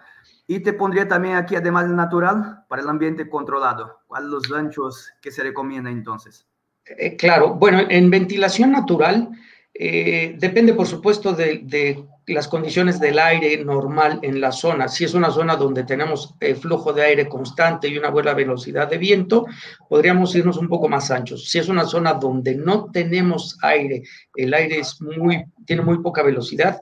[0.46, 4.00] Y te pondría también aquí, además del natural, para el ambiente controlado.
[4.06, 6.46] ¿Cuáles los anchos que se recomienda entonces?
[6.86, 9.28] Eh, claro, bueno, en ventilación natural
[9.74, 14.88] eh, depende, por supuesto, de, las condiciones del aire normal en la zona.
[14.88, 18.88] Si es una zona donde tenemos eh, flujo de aire constante y una buena velocidad
[18.88, 19.46] de viento,
[19.88, 21.48] podríamos irnos un poco más anchos.
[21.48, 24.02] Si es una zona donde no tenemos aire,
[24.36, 26.80] el aire es muy, tiene muy poca velocidad,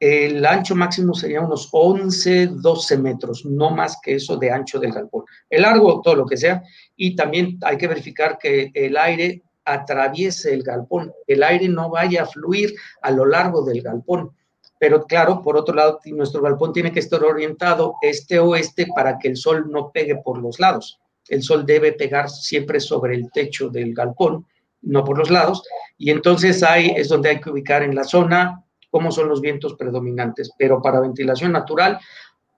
[0.00, 4.90] el ancho máximo sería unos 11, 12 metros, no más que eso de ancho del
[4.90, 5.24] galpón.
[5.48, 6.60] El largo, todo lo que sea,
[6.96, 12.22] y también hay que verificar que el aire atraviese el galpón, el aire no vaya
[12.22, 14.32] a fluir a lo largo del galpón.
[14.78, 19.36] Pero claro, por otro lado, nuestro galpón tiene que estar orientado este-oeste para que el
[19.36, 20.98] sol no pegue por los lados.
[21.28, 24.44] El sol debe pegar siempre sobre el techo del galpón,
[24.82, 25.62] no por los lados.
[25.96, 29.74] Y entonces ahí es donde hay que ubicar en la zona cómo son los vientos
[29.74, 30.50] predominantes.
[30.58, 32.00] Pero para ventilación natural,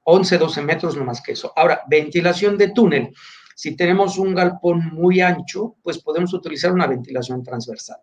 [0.05, 1.53] 11, 12 metros, no más que eso.
[1.57, 3.15] Ahora, ventilación de túnel.
[3.55, 7.99] Si tenemos un galpón muy ancho, pues podemos utilizar una ventilación transversal.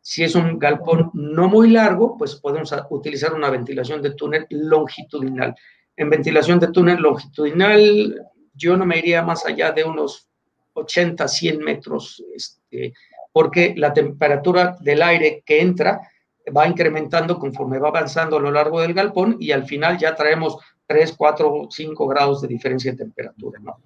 [0.00, 5.54] Si es un galpón no muy largo, pues podemos utilizar una ventilación de túnel longitudinal.
[5.96, 10.28] En ventilación de túnel longitudinal, yo no me iría más allá de unos
[10.72, 12.94] 80, 100 metros, este,
[13.32, 16.00] porque la temperatura del aire que entra
[16.56, 20.56] va incrementando conforme va avanzando a lo largo del galpón y al final ya traemos
[20.86, 23.60] 3, 4, 5 grados de diferencia de temperatura.
[23.60, 23.76] ¿no?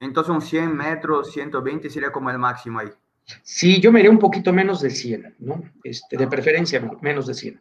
[0.00, 2.90] Entonces un 100 metros, 120 sería como el máximo ahí.
[3.42, 5.62] Sí, yo me iría un poquito menos de 100, ¿no?
[5.84, 7.60] Este, de preferencia menos de 100.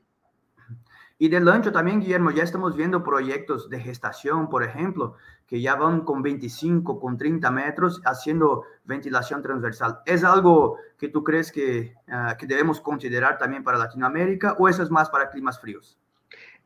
[1.20, 5.16] Y del ancho también, Guillermo, ya estamos viendo proyectos de gestación, por ejemplo,
[5.48, 10.00] que ya van con 25, con 30 metros haciendo ventilación transversal.
[10.06, 14.84] ¿Es algo que tú crees que, uh, que debemos considerar también para Latinoamérica o eso
[14.84, 15.98] es más para climas fríos?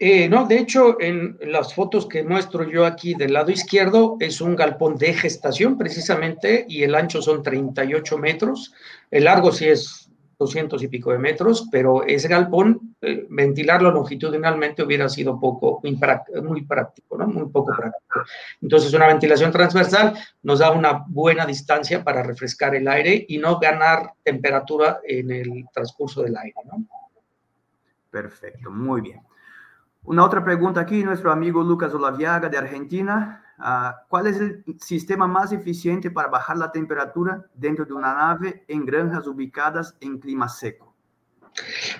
[0.03, 4.41] Eh, no, de hecho, en las fotos que muestro yo aquí del lado izquierdo es
[4.41, 8.73] un galpón de gestación precisamente y el ancho son 38 metros,
[9.11, 10.09] el largo sí es
[10.39, 16.65] 200 y pico de metros, pero ese galpón, eh, ventilarlo longitudinalmente hubiera sido poco, muy,
[16.65, 17.27] práctico, ¿no?
[17.27, 18.23] Muy poco práctico.
[18.59, 23.59] Entonces, una ventilación transversal nos da una buena distancia para refrescar el aire y no
[23.59, 26.87] ganar temperatura en el transcurso del aire, ¿no?
[28.09, 29.21] Perfecto, muy bien.
[30.03, 33.43] Una otra pregunta aquí, nuestro amigo Lucas Olaviaga de Argentina.
[33.59, 38.63] Uh, ¿Cuál es el sistema más eficiente para bajar la temperatura dentro de una nave
[38.67, 40.95] en granjas ubicadas en clima seco?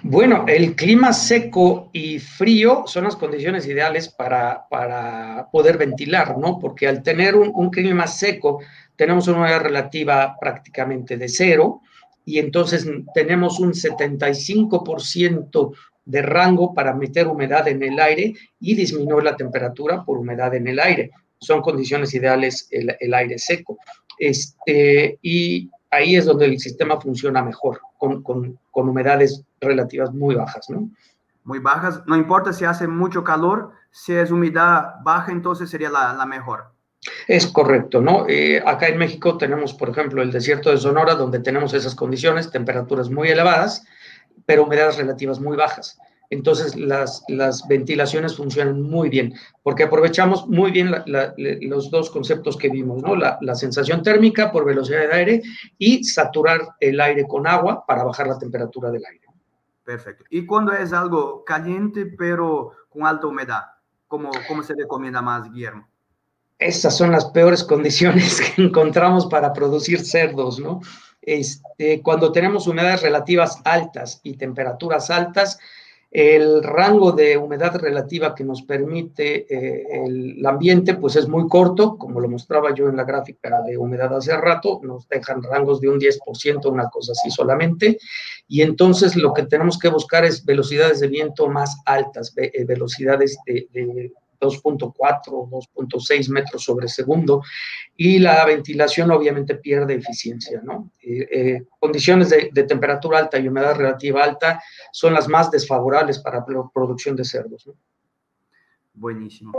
[0.01, 6.57] Bueno, el clima seco y frío son las condiciones ideales para, para poder ventilar, ¿no?
[6.57, 8.61] Porque al tener un, un clima seco,
[8.95, 11.81] tenemos una humedad relativa prácticamente de cero
[12.25, 15.73] y entonces tenemos un 75%
[16.05, 20.67] de rango para meter humedad en el aire y disminuir la temperatura por humedad en
[20.67, 21.11] el aire.
[21.39, 23.77] Son condiciones ideales el, el aire seco.
[24.17, 30.35] Este, y ahí es donde el sistema funciona mejor, con, con, con, humedades relativas muy
[30.35, 30.89] bajas, ¿no?
[31.43, 36.13] Muy bajas, no importa si hace mucho calor, si es humedad baja, entonces sería la,
[36.13, 36.71] la mejor.
[37.27, 38.25] Es correcto, ¿no?
[38.27, 42.51] Eh, acá en México tenemos, por ejemplo, el desierto de Sonora, donde tenemos esas condiciones,
[42.51, 43.83] temperaturas muy elevadas,
[44.45, 45.97] pero humedades relativas muy bajas.
[46.31, 52.09] Entonces las, las ventilaciones funcionan muy bien, porque aprovechamos muy bien la, la, los dos
[52.09, 53.17] conceptos que vimos, ¿no?
[53.17, 55.41] La, la, sensación térmica por velocidad de aire
[55.77, 59.27] y saturar el aire con agua para bajar la temperatura del aire.
[59.83, 60.23] Perfecto.
[60.29, 63.63] ¿Y cuando es algo caliente pero con alta humedad?
[64.07, 65.89] ¿Cómo, cómo se recomienda más, Guillermo?
[66.57, 70.79] Esas son las peores condiciones que encontramos para producir cerdos, ¿no?
[71.21, 75.59] Este, cuando tenemos humedades relativas altas y temperaturas altas,
[76.11, 81.97] el rango de humedad relativa que nos permite eh, el ambiente pues es muy corto,
[81.97, 85.87] como lo mostraba yo en la gráfica de humedad hace rato, nos dejan rangos de
[85.87, 87.97] un 10%, una cosa así solamente,
[88.45, 93.37] y entonces lo que tenemos que buscar es velocidades de viento más altas, eh, velocidades
[93.45, 94.93] de, de 2.4
[95.27, 97.41] o 2.6 metros sobre segundo
[97.95, 100.91] y la ventilación obviamente pierde eficiencia, ¿no?
[101.01, 106.19] Eh, eh, condiciones de, de, temperatura alta y humedad relativa alta son las más desfavorables
[106.19, 107.73] para la producción de cerdos, ¿no?
[108.93, 109.53] Buenísimo.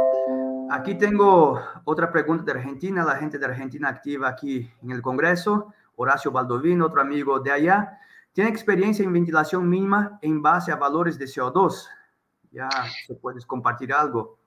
[0.71, 5.73] Aquí tengo otra pregunta de Argentina, la gente de Argentina activa aquí en el Congreso,
[5.97, 7.99] Horacio Baldovino, otro amigo de allá.
[8.33, 11.89] ¿Tiene experiencia en ventilación mínima en base a valores de CO2?
[12.53, 12.69] Ya
[13.07, 14.39] se puedes compartir algo.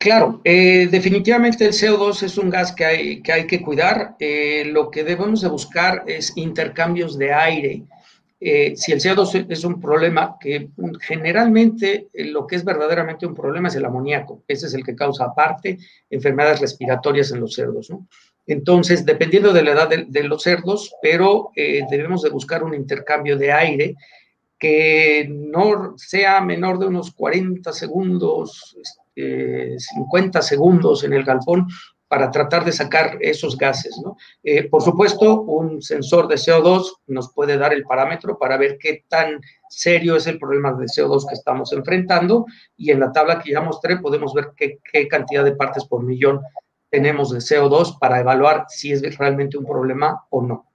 [0.00, 4.16] Claro, eh, definitivamente el CO2 es un gas que hay que, cuidar.
[4.18, 7.82] Eh, lo que debemos de buscar es intercambios de aire.
[8.40, 10.70] Eh, si el CO2 es un problema, que
[11.02, 14.42] generalmente lo que es verdaderamente un problema es el amoníaco.
[14.48, 15.76] Ese es el que causa aparte
[16.08, 17.90] enfermedades respiratorias en los cerdos.
[17.90, 18.08] ¿no?
[18.46, 23.36] Entonces, dependiendo de la edad de, de los cerdos, pero debemos de buscar un intercambio
[23.36, 23.96] de aire
[24.58, 28.76] que no sea menor de unos 40 segundos,
[29.16, 31.66] eh, 50 segundos en el galpón
[32.10, 33.96] para tratar de sacar esos gases.
[34.04, 34.16] ¿no?
[34.42, 39.04] Eh, por supuesto, un sensor de CO2 nos puede dar el parámetro para ver qué
[39.06, 42.46] tan serio es el problema de CO2 que estamos enfrentando
[42.76, 46.40] y en la tabla que ya mostré podemos ver qué, cantidad de partes por millón
[46.90, 50.66] tenemos de CO2 para evaluar si es realmente un problema o no.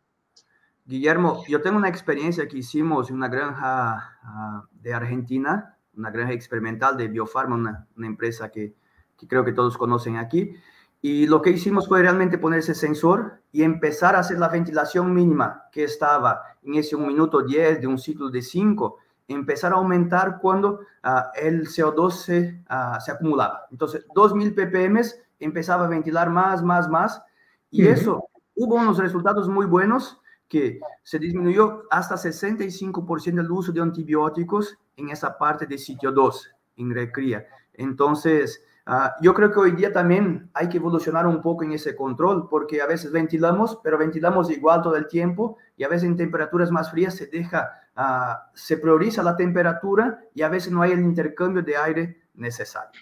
[0.85, 6.33] Guillermo, yo tengo una experiencia que hicimos en una granja uh, de Argentina una granja
[6.33, 8.75] experimental de Biofarma, una, una empresa que,
[9.17, 10.55] que, creo que todos conocen aquí.
[11.01, 15.13] Y lo que hicimos fue realmente poner ese sensor y empezar a hacer la ventilación
[15.13, 19.75] mínima que estaba en ese 1 minuto 10 de un ciclo de 5, empezar a
[19.75, 23.67] aumentar cuando uh, el CO2 se, uh, se, acumulaba.
[23.71, 25.01] Entonces, 2000 ppm
[25.39, 27.21] empezaba a ventilar más, más, más.
[27.69, 27.93] Y uh -huh.
[27.93, 34.77] eso, hubo unos resultados muy buenos que se disminuyó hasta 65% el uso de antibióticos
[34.95, 37.45] en esa parte de sitio 2, en recría.
[37.73, 41.95] Entonces, uh, yo creo que hoy día también hay que evolucionar un poco en ese
[41.95, 46.15] control, porque a veces ventilamos, pero ventilamos igual todo el tiempo y a veces en
[46.15, 50.91] temperaturas más frías se deja ah, se prioriza la temperatura y a veces no hay
[50.91, 53.01] el intercambio de aire necesario.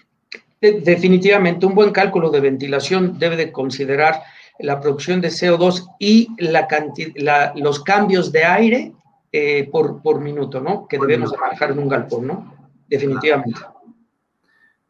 [0.61, 4.21] Definitivamente, un buen cálculo de ventilación debe de considerar
[4.59, 8.93] la producción de CO2 y la, los cambios de aire
[9.31, 10.87] eh, por, por, minuto, ¿no?
[10.87, 12.53] Que debemos manejar en un galpón, ¿no?
[12.87, 13.59] Definitivamente.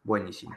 [0.04, 0.54] Buenísimo.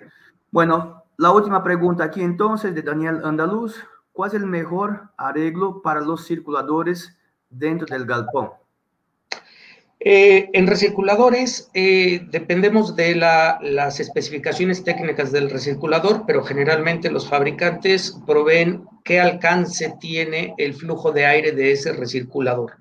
[0.50, 3.76] Bueno, la última pregunta aquí entonces de Daniel Andaluz.
[4.12, 7.16] ¿Cuál es el mejor arreglo para los circuladores
[7.50, 8.50] dentro del galpón?
[9.98, 18.14] Eh, en recirculadores eh, dependemos de las especificaciones técnicas del recirculador, pero generalmente los fabricantes
[18.26, 22.74] proveen qué alcance tiene el flujo de aire de ese recirculador.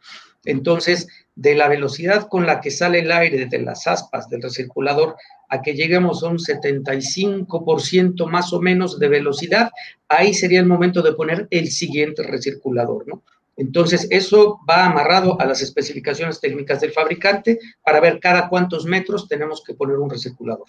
[0.43, 5.15] Entonces, de la velocidad con la que sale el aire de las aspas del recirculador
[5.49, 9.69] a que lleguemos a un 75% más o menos de velocidad,
[10.07, 13.23] ahí sería el momento de poner el siguiente recirculador, ¿no?
[13.57, 19.27] Entonces, eso va amarrado a las especificaciones técnicas del fabricante para ver cada cuántos metros
[19.27, 20.67] tenemos que poner un recirculador.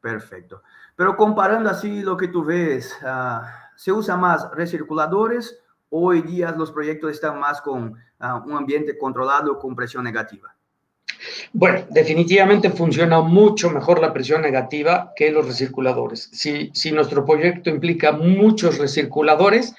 [0.00, 0.62] Perfecto.
[0.94, 3.44] Pero comparando así lo que tú ves, uh,
[3.74, 5.58] ¿se usa más recirculadores?
[5.90, 10.54] Hoy día los proyectos están más con uh, un ambiente controlado con presión negativa.
[11.52, 16.28] Bueno, definitivamente funciona mucho mejor la presión negativa que los recirculadores.
[16.32, 19.74] Si, si nuestro proyecto implica muchos recirculadores,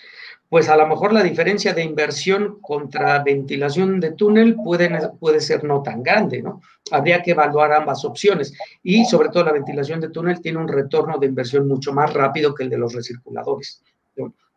[0.49, 4.89] pues a lo mejor la diferencia de inversión contra ventilación de túnel puede,
[5.19, 6.61] puede ser no tan grande, ¿no?
[6.91, 11.17] Habría que evaluar ambas opciones y sobre todo la ventilación de túnel tiene un retorno
[11.17, 13.83] de inversión mucho más rápido que el de los recirculadores.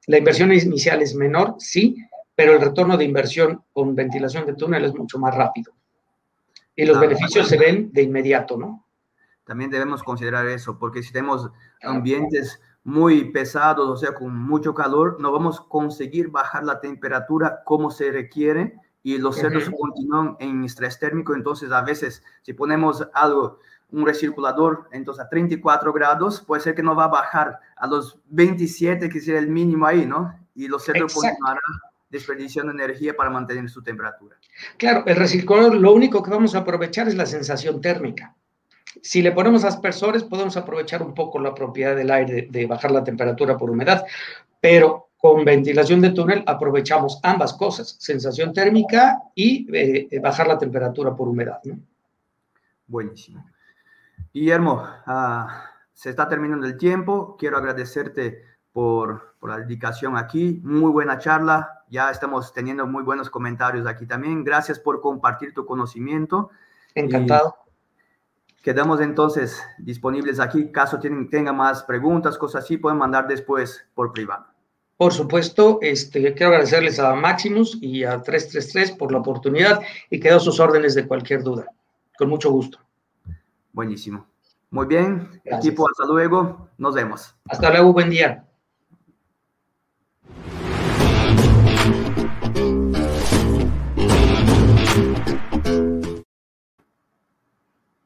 [0.07, 1.97] La inversión inicial es menor, sí,
[2.35, 5.73] pero el retorno de inversión con ventilación de túnel es mucho más rápido.
[6.75, 8.87] Y los ah, beneficios se ven de inmediato, ¿no?
[9.45, 11.51] También debemos considerar eso, porque si tenemos
[11.83, 17.63] ambientes muy pesados, o sea, con mucho calor, no vamos a conseguir bajar la temperatura
[17.65, 21.35] como se requiere y los cerdos continúan en estrés térmico.
[21.35, 23.59] Entonces, a veces, si ponemos algo,
[23.91, 28.19] un recirculador, entonces a 34 grados, puede ser que no va a bajar a los
[28.29, 30.35] 27, que sería el mínimo ahí, ¿no?
[30.55, 31.61] Y los cerdos continuarán
[32.09, 34.37] desperdiciando energía para mantener su temperatura.
[34.77, 38.35] Claro, el recirculador, lo único que vamos a aprovechar es la sensación térmica.
[39.03, 43.05] Si le ponemos aspersores, podemos aprovechar un poco la propiedad del aire de, bajar la
[43.05, 44.05] temperatura por humedad,
[44.61, 51.15] pero con ventilación de túnel aprovechamos ambas cosas, sensación térmica y eh, bajar la temperatura
[51.15, 51.61] por humedad.
[52.87, 53.45] Buenísimo.
[54.33, 57.37] Guillermo, ah, se está terminando el tiempo.
[57.39, 60.61] Quiero agradecerte por, por, la dedicación aquí.
[60.65, 61.85] Muy buena charla.
[61.89, 64.43] Ya estamos teniendo muy buenos comentarios aquí también.
[64.43, 66.51] Gracias por compartir tu conocimiento.
[66.95, 67.57] Encantado.
[68.63, 70.71] Quedamos entonces disponibles aquí.
[70.71, 74.47] Caso tienen, tengan más preguntas, cosas así, pueden mandar después por privado.
[74.97, 79.81] Por supuesto, este, quiero agradecerles a Maximus y a 333 por la oportunidad
[80.11, 81.67] y quedo a sus órdenes de cualquier duda.
[82.19, 82.79] Con mucho gusto.
[83.73, 84.27] Buenísimo.
[84.71, 86.69] Muy bien, equipo, hasta luego.
[86.77, 87.35] Nos vemos.
[87.49, 88.45] Hasta luego, buen día.